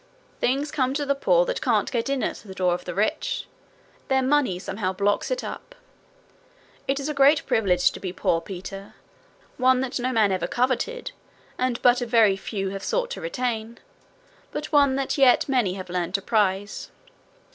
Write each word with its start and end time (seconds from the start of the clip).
Things 0.39 0.71
come 0.71 0.95
to 0.95 1.05
the 1.05 1.13
poor 1.13 1.45
that 1.45 1.61
can't 1.61 1.91
get 1.91 2.09
in 2.09 2.23
at 2.23 2.37
the 2.37 2.55
door 2.55 2.73
of 2.73 2.85
the 2.85 2.95
rich. 2.95 3.45
Their 4.07 4.23
money 4.23 4.57
somehow 4.57 4.93
blocks 4.93 5.29
it 5.29 5.43
up. 5.43 5.75
It 6.87 6.99
is 6.99 7.07
a 7.07 7.13
great 7.13 7.45
privilege 7.45 7.91
to 7.91 7.99
be 7.99 8.11
poor, 8.11 8.41
Peter 8.41 8.95
one 9.57 9.79
that 9.81 9.99
no 9.99 10.11
man 10.11 10.31
ever 10.31 10.47
coveted, 10.47 11.11
and 11.55 11.79
but 11.83 12.01
a 12.01 12.07
very 12.07 12.35
few 12.35 12.69
have 12.69 12.83
sought 12.83 13.11
to 13.11 13.21
retain, 13.21 13.77
but 14.51 14.71
one 14.71 14.95
that 14.95 15.19
yet 15.19 15.47
many 15.47 15.75
have 15.75 15.87
learned 15.87 16.15
to 16.15 16.21
prize. 16.23 16.89